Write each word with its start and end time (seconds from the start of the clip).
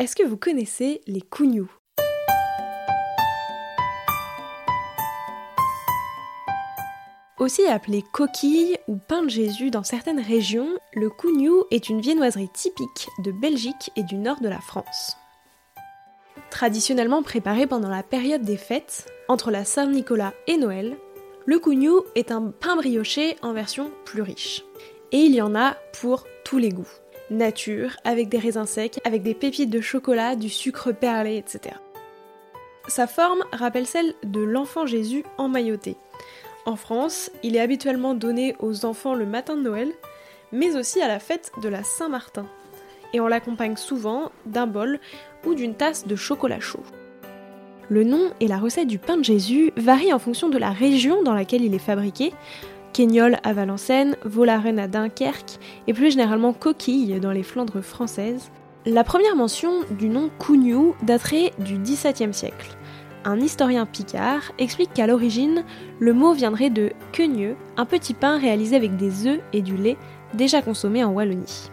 Est-ce 0.00 0.16
que 0.16 0.26
vous 0.26 0.38
connaissez 0.38 1.02
les 1.06 1.20
cougnous 1.20 1.70
Aussi 7.38 7.66
appelé 7.66 8.02
coquille 8.10 8.78
ou 8.88 8.96
pain 8.96 9.22
de 9.24 9.28
Jésus 9.28 9.70
dans 9.70 9.82
certaines 9.82 10.18
régions, 10.18 10.70
le 10.94 11.10
cougnou 11.10 11.64
est 11.70 11.90
une 11.90 12.00
viennoiserie 12.00 12.48
typique 12.48 13.08
de 13.22 13.30
Belgique 13.30 13.90
et 13.94 14.02
du 14.02 14.14
nord 14.14 14.40
de 14.40 14.48
la 14.48 14.60
France. 14.60 15.18
Traditionnellement 16.48 17.22
préparé 17.22 17.66
pendant 17.66 17.90
la 17.90 18.02
période 18.02 18.42
des 18.42 18.56
fêtes, 18.56 19.04
entre 19.28 19.50
la 19.50 19.66
Saint-Nicolas 19.66 20.32
et 20.46 20.56
Noël, 20.56 20.96
le 21.44 21.58
cougnou 21.58 22.04
est 22.14 22.32
un 22.32 22.50
pain 22.58 22.76
brioché 22.76 23.36
en 23.42 23.52
version 23.52 23.90
plus 24.06 24.22
riche. 24.22 24.62
Et 25.12 25.18
il 25.18 25.34
y 25.34 25.42
en 25.42 25.54
a 25.54 25.76
pour 26.00 26.24
tous 26.42 26.56
les 26.56 26.70
goûts. 26.70 26.88
Nature, 27.30 27.96
avec 28.04 28.28
des 28.28 28.38
raisins 28.38 28.66
secs, 28.66 29.00
avec 29.04 29.22
des 29.22 29.34
pépites 29.34 29.70
de 29.70 29.80
chocolat, 29.80 30.36
du 30.36 30.48
sucre 30.48 30.92
perlé, 30.92 31.36
etc. 31.36 31.76
Sa 32.88 33.06
forme 33.06 33.44
rappelle 33.52 33.86
celle 33.86 34.14
de 34.24 34.40
l'enfant 34.40 34.86
Jésus 34.86 35.24
emmailloté, 35.38 35.96
en 36.66 36.76
France, 36.76 37.30
il 37.42 37.56
est 37.56 37.60
habituellement 37.60 38.14
donné 38.14 38.54
aux 38.60 38.84
enfants 38.84 39.14
le 39.14 39.24
matin 39.24 39.56
de 39.56 39.62
Noël, 39.62 39.92
mais 40.52 40.76
aussi 40.76 41.00
à 41.00 41.08
la 41.08 41.18
fête 41.18 41.52
de 41.62 41.68
la 41.68 41.82
Saint-Martin. 41.82 42.46
Et 43.12 43.20
on 43.20 43.26
l'accompagne 43.26 43.76
souvent 43.76 44.30
d'un 44.46 44.66
bol 44.66 45.00
ou 45.46 45.54
d'une 45.54 45.74
tasse 45.74 46.06
de 46.06 46.16
chocolat 46.16 46.60
chaud. 46.60 46.82
Le 47.88 48.04
nom 48.04 48.30
et 48.38 48.46
la 48.46 48.58
recette 48.58 48.86
du 48.86 48.98
pain 48.98 49.16
de 49.16 49.24
Jésus 49.24 49.72
varient 49.76 50.12
en 50.12 50.18
fonction 50.18 50.48
de 50.48 50.58
la 50.58 50.70
région 50.70 51.22
dans 51.22 51.34
laquelle 51.34 51.64
il 51.64 51.74
est 51.74 51.78
fabriqué. 51.78 52.32
Quegnol 52.92 53.38
à 53.42 53.52
Valenciennes, 53.52 54.16
Volaren 54.24 54.78
à 54.78 54.88
Dunkerque 54.88 55.58
et 55.86 55.92
plus 55.92 56.10
généralement 56.10 56.52
Coquille 56.52 57.20
dans 57.20 57.32
les 57.32 57.42
Flandres 57.42 57.82
françaises. 57.82 58.50
La 58.86 59.04
première 59.04 59.36
mention 59.36 59.70
du 59.90 60.08
nom 60.08 60.30
Cougnou 60.38 60.94
daterait 61.02 61.52
du 61.58 61.78
XVIIe 61.78 62.32
siècle 62.32 62.76
un 63.24 63.38
historien 63.38 63.86
picard 63.86 64.52
explique 64.58 64.94
qu'à 64.94 65.06
l'origine, 65.06 65.64
le 65.98 66.12
mot 66.12 66.32
viendrait 66.32 66.70
de 66.70 66.92
queugneux, 67.12 67.56
un 67.76 67.84
petit 67.84 68.14
pain 68.14 68.38
réalisé 68.38 68.76
avec 68.76 68.96
des 68.96 69.26
œufs 69.26 69.40
et 69.52 69.62
du 69.62 69.76
lait 69.76 69.96
déjà 70.34 70.62
consommé 70.62 71.04
en 71.04 71.12
Wallonie. 71.12 71.70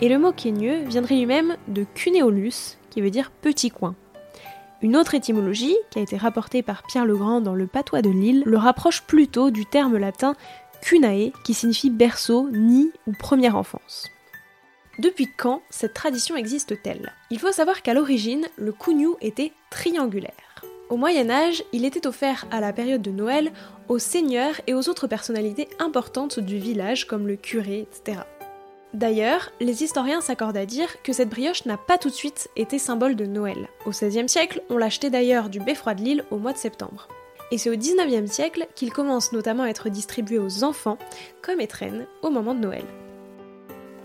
Et 0.00 0.08
le 0.08 0.18
mot 0.18 0.32
queugneux 0.32 0.82
viendrait 0.86 1.16
lui-même 1.16 1.56
de 1.68 1.86
cuneolus, 1.94 2.76
qui 2.90 3.00
veut 3.00 3.10
dire 3.10 3.30
petit 3.40 3.70
coin. 3.70 3.94
Une 4.82 4.96
autre 4.96 5.14
étymologie, 5.14 5.76
qui 5.90 5.98
a 5.98 6.02
été 6.02 6.16
rapportée 6.16 6.62
par 6.62 6.82
Pierre 6.82 7.06
le 7.06 7.16
Grand 7.16 7.40
dans 7.40 7.54
le 7.54 7.66
patois 7.66 8.02
de 8.02 8.10
Lille, 8.10 8.42
le 8.44 8.58
rapproche 8.58 9.02
plutôt 9.02 9.50
du 9.50 9.64
terme 9.64 9.96
latin 9.96 10.34
cunae, 10.82 11.32
qui 11.44 11.54
signifie 11.54 11.90
berceau, 11.90 12.48
nid 12.50 12.92
ou 13.06 13.12
première 13.12 13.56
enfance. 13.56 14.10
Depuis 14.98 15.28
quand 15.34 15.62
cette 15.70 15.94
tradition 15.94 16.36
existe-t-elle? 16.36 17.12
Il 17.30 17.38
faut 17.38 17.52
savoir 17.52 17.82
qu'à 17.82 17.94
l'origine, 17.94 18.46
le 18.56 18.72
cougnou 18.72 19.16
était 19.20 19.52
triangulaire. 19.70 20.32
Au 20.88 20.96
Moyen 20.96 21.30
Âge, 21.30 21.64
il 21.72 21.84
était 21.84 22.06
offert 22.06 22.46
à 22.50 22.60
la 22.60 22.72
période 22.72 23.02
de 23.02 23.10
Noël 23.10 23.52
aux 23.88 23.98
seigneurs 23.98 24.60
et 24.66 24.74
aux 24.74 24.88
autres 24.88 25.06
personnalités 25.06 25.68
importantes 25.78 26.38
du 26.38 26.58
village 26.58 27.06
comme 27.06 27.26
le 27.26 27.36
curé, 27.36 27.88
etc. 27.90 28.20
D'ailleurs, 28.96 29.52
les 29.60 29.84
historiens 29.84 30.22
s'accordent 30.22 30.56
à 30.56 30.64
dire 30.64 31.02
que 31.02 31.12
cette 31.12 31.28
brioche 31.28 31.66
n'a 31.66 31.76
pas 31.76 31.98
tout 31.98 32.08
de 32.08 32.14
suite 32.14 32.48
été 32.56 32.78
symbole 32.78 33.14
de 33.14 33.26
Noël. 33.26 33.68
Au 33.84 33.90
XVIe 33.90 34.26
siècle, 34.26 34.62
on 34.70 34.78
l'achetait 34.78 35.10
d'ailleurs 35.10 35.50
du 35.50 35.60
beffroi 35.60 35.94
de 35.94 36.02
Lille 36.02 36.24
au 36.30 36.38
mois 36.38 36.54
de 36.54 36.58
septembre. 36.58 37.06
Et 37.52 37.58
c'est 37.58 37.68
au 37.68 37.76
XIXe 37.76 38.30
siècle 38.30 38.66
qu'il 38.74 38.90
commence 38.90 39.32
notamment 39.32 39.64
à 39.64 39.68
être 39.68 39.90
distribué 39.90 40.38
aux 40.38 40.64
enfants 40.64 40.96
comme 41.42 41.60
étrenne 41.60 42.06
au 42.22 42.30
moment 42.30 42.54
de 42.54 42.60
Noël. 42.60 42.84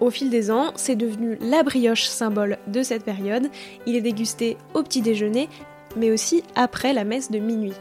Au 0.00 0.08
fil 0.08 0.30
des 0.30 0.50
ans, 0.50 0.72
c'est 0.74 0.96
devenu 0.96 1.36
la 1.42 1.62
brioche 1.62 2.04
symbole 2.04 2.56
de 2.66 2.82
cette 2.82 3.04
période. 3.04 3.50
Il 3.84 3.94
est 3.94 4.00
dégusté 4.00 4.56
au 4.72 4.82
petit 4.82 5.02
déjeuner 5.02 5.50
mais 5.96 6.10
aussi 6.10 6.42
après 6.54 6.94
la 6.94 7.04
messe 7.04 7.30
de 7.30 7.38
minuit. 7.38 7.74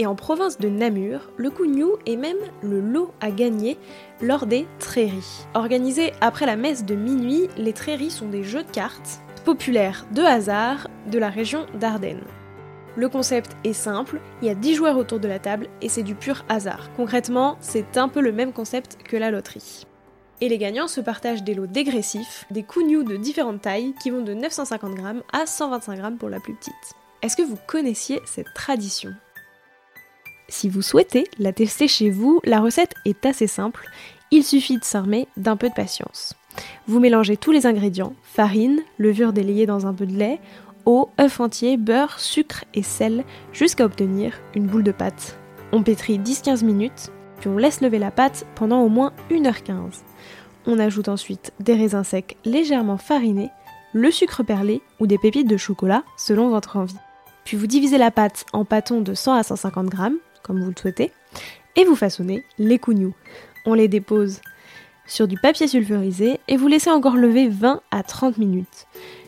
Et 0.00 0.06
en 0.06 0.14
province 0.14 0.58
de 0.58 0.68
Namur, 0.68 1.32
le 1.36 1.50
cougnou 1.50 1.96
est 2.06 2.16
même 2.16 2.38
le 2.62 2.80
lot 2.80 3.10
à 3.20 3.32
gagner 3.32 3.76
lors 4.20 4.46
des 4.46 4.68
tréries. 4.78 5.44
Organisés 5.54 6.12
après 6.20 6.46
la 6.46 6.54
messe 6.54 6.84
de 6.84 6.94
minuit, 6.94 7.48
les 7.56 7.72
tréries 7.72 8.12
sont 8.12 8.28
des 8.28 8.44
jeux 8.44 8.62
de 8.62 8.70
cartes 8.70 9.20
populaires 9.44 10.06
de 10.12 10.22
hasard 10.22 10.86
de 11.10 11.18
la 11.18 11.30
région 11.30 11.66
d'Ardennes. 11.74 12.22
Le 12.94 13.08
concept 13.08 13.56
est 13.64 13.72
simple, 13.72 14.20
il 14.40 14.46
y 14.46 14.50
a 14.50 14.54
10 14.54 14.76
joueurs 14.76 14.98
autour 14.98 15.18
de 15.18 15.26
la 15.26 15.40
table 15.40 15.66
et 15.82 15.88
c'est 15.88 16.04
du 16.04 16.14
pur 16.14 16.44
hasard. 16.48 16.90
Concrètement, 16.96 17.56
c'est 17.60 17.96
un 17.96 18.08
peu 18.08 18.20
le 18.20 18.32
même 18.32 18.52
concept 18.52 18.98
que 19.02 19.16
la 19.16 19.32
loterie. 19.32 19.84
Et 20.40 20.48
les 20.48 20.58
gagnants 20.58 20.86
se 20.86 21.00
partagent 21.00 21.42
des 21.42 21.54
lots 21.54 21.66
dégressifs, 21.66 22.44
des 22.52 22.62
cougnous 22.62 23.02
de 23.02 23.16
différentes 23.16 23.62
tailles 23.62 23.94
qui 24.00 24.10
vont 24.10 24.22
de 24.22 24.34
950 24.34 24.94
grammes 24.94 25.22
à 25.32 25.46
125 25.46 25.96
grammes 25.96 26.18
pour 26.18 26.28
la 26.28 26.38
plus 26.38 26.54
petite. 26.54 26.74
Est-ce 27.22 27.36
que 27.36 27.42
vous 27.42 27.58
connaissiez 27.66 28.20
cette 28.26 28.54
tradition? 28.54 29.10
Si 30.50 30.68
vous 30.70 30.82
souhaitez 30.82 31.24
la 31.38 31.52
tester 31.52 31.88
chez 31.88 32.08
vous, 32.08 32.40
la 32.44 32.60
recette 32.60 32.94
est 33.04 33.26
assez 33.26 33.46
simple. 33.46 33.86
Il 34.30 34.44
suffit 34.44 34.78
de 34.78 34.84
s'armer 34.84 35.28
d'un 35.36 35.56
peu 35.56 35.68
de 35.68 35.74
patience. 35.74 36.34
Vous 36.86 37.00
mélangez 37.00 37.36
tous 37.36 37.52
les 37.52 37.66
ingrédients, 37.66 38.14
farine, 38.22 38.80
levure 38.96 39.34
délayée 39.34 39.66
dans 39.66 39.86
un 39.86 39.92
peu 39.92 40.06
de 40.06 40.16
lait, 40.16 40.40
eau, 40.86 41.10
œuf 41.20 41.40
entier, 41.40 41.76
beurre, 41.76 42.18
sucre 42.18 42.64
et 42.72 42.82
sel, 42.82 43.24
jusqu'à 43.52 43.84
obtenir 43.84 44.40
une 44.54 44.66
boule 44.66 44.84
de 44.84 44.92
pâte. 44.92 45.38
On 45.72 45.82
pétrit 45.82 46.18
10-15 46.18 46.64
minutes, 46.64 47.12
puis 47.40 47.50
on 47.50 47.58
laisse 47.58 47.82
lever 47.82 47.98
la 47.98 48.10
pâte 48.10 48.46
pendant 48.54 48.80
au 48.80 48.88
moins 48.88 49.12
1h15. 49.30 50.00
On 50.66 50.78
ajoute 50.78 51.08
ensuite 51.08 51.52
des 51.60 51.74
raisins 51.74 52.04
secs 52.04 52.36
légèrement 52.46 52.98
farinés, 52.98 53.50
le 53.92 54.10
sucre 54.10 54.42
perlé 54.42 54.80
ou 54.98 55.06
des 55.06 55.18
pépites 55.18 55.48
de 55.48 55.56
chocolat 55.58 56.04
selon 56.16 56.48
votre 56.48 56.76
envie. 56.76 56.96
Puis 57.44 57.56
vous 57.56 57.66
divisez 57.66 57.98
la 57.98 58.10
pâte 58.10 58.44
en 58.52 58.64
pâtons 58.64 59.00
de 59.00 59.14
100 59.14 59.34
à 59.34 59.42
150 59.42 59.86
grammes, 59.86 60.18
comme 60.42 60.60
vous 60.60 60.70
le 60.70 60.80
souhaitez, 60.80 61.12
et 61.76 61.84
vous 61.84 61.96
façonnez 61.96 62.44
les 62.58 62.78
cougnous. 62.78 63.14
On 63.66 63.74
les 63.74 63.88
dépose 63.88 64.40
sur 65.06 65.26
du 65.26 65.36
papier 65.36 65.66
sulfurisé 65.66 66.38
et 66.48 66.56
vous 66.56 66.68
laissez 66.68 66.90
encore 66.90 67.16
lever 67.16 67.48
20 67.48 67.80
à 67.90 68.02
30 68.02 68.38
minutes. 68.38 68.86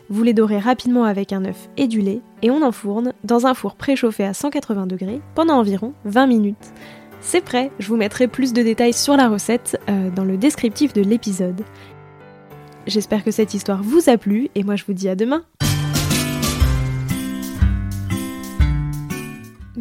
Vous 0.09 0.23
les 0.23 0.33
dorez 0.33 0.59
rapidement 0.59 1.05
avec 1.05 1.33
un 1.33 1.45
œuf 1.45 1.69
et 1.77 1.87
du 1.87 2.01
lait 2.01 2.21
et 2.41 2.51
on 2.51 2.61
enfourne 2.61 3.13
dans 3.23 3.47
un 3.47 3.53
four 3.53 3.75
préchauffé 3.75 4.23
à 4.23 4.33
180 4.33 4.85
degrés 4.85 5.21
pendant 5.35 5.55
environ 5.55 5.93
20 6.05 6.27
minutes. 6.27 6.73
C'est 7.21 7.41
prêt, 7.41 7.71
je 7.79 7.87
vous 7.87 7.97
mettrai 7.97 8.27
plus 8.27 8.53
de 8.53 8.61
détails 8.61 8.93
sur 8.93 9.15
la 9.15 9.29
recette 9.29 9.79
euh, 9.89 10.09
dans 10.09 10.25
le 10.25 10.37
descriptif 10.37 10.91
de 10.93 11.01
l'épisode. 11.01 11.61
J'espère 12.87 13.23
que 13.23 13.31
cette 13.31 13.53
histoire 13.53 13.83
vous 13.83 14.09
a 14.09 14.17
plu 14.17 14.49
et 14.55 14.63
moi 14.63 14.75
je 14.75 14.85
vous 14.85 14.93
dis 14.93 15.07
à 15.07 15.15
demain. 15.15 15.43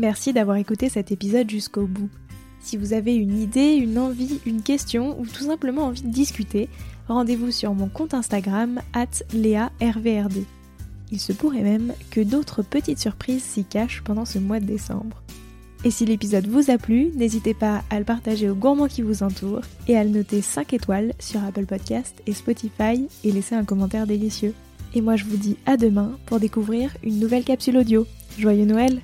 Merci 0.00 0.32
d'avoir 0.32 0.56
écouté 0.56 0.88
cet 0.88 1.12
épisode 1.12 1.50
jusqu'au 1.50 1.86
bout. 1.86 2.08
Si 2.62 2.78
vous 2.78 2.94
avez 2.94 3.14
une 3.14 3.38
idée, 3.38 3.74
une 3.74 3.98
envie, 3.98 4.40
une 4.46 4.62
question 4.62 5.20
ou 5.20 5.26
tout 5.26 5.44
simplement 5.44 5.84
envie 5.84 6.00
de 6.00 6.08
discuter, 6.08 6.70
rendez-vous 7.06 7.50
sur 7.50 7.74
mon 7.74 7.88
compte 7.88 8.14
Instagram 8.14 8.80
at 8.94 9.22
léarvrd. 9.34 10.42
Il 11.12 11.20
se 11.20 11.34
pourrait 11.34 11.60
même 11.60 11.92
que 12.10 12.22
d'autres 12.22 12.62
petites 12.62 12.98
surprises 12.98 13.42
s'y 13.42 13.64
cachent 13.64 14.00
pendant 14.02 14.24
ce 14.24 14.38
mois 14.38 14.58
de 14.58 14.64
décembre. 14.64 15.22
Et 15.84 15.90
si 15.90 16.06
l'épisode 16.06 16.46
vous 16.46 16.70
a 16.70 16.78
plu, 16.78 17.10
n'hésitez 17.14 17.52
pas 17.52 17.82
à 17.90 17.98
le 17.98 18.06
partager 18.06 18.48
aux 18.48 18.54
gourmands 18.54 18.88
qui 18.88 19.02
vous 19.02 19.22
entourent 19.22 19.66
et 19.86 19.98
à 19.98 20.04
le 20.04 20.08
noter 20.08 20.40
5 20.40 20.72
étoiles 20.72 21.12
sur 21.18 21.44
Apple 21.44 21.66
Podcast 21.66 22.22
et 22.26 22.32
Spotify 22.32 23.06
et 23.22 23.32
laisser 23.32 23.54
un 23.54 23.66
commentaire 23.66 24.06
délicieux. 24.06 24.54
Et 24.94 25.02
moi 25.02 25.16
je 25.16 25.26
vous 25.26 25.36
dis 25.36 25.58
à 25.66 25.76
demain 25.76 26.12
pour 26.24 26.40
découvrir 26.40 26.96
une 27.02 27.18
nouvelle 27.18 27.44
capsule 27.44 27.76
audio. 27.76 28.06
Joyeux 28.38 28.64
Noël 28.64 29.02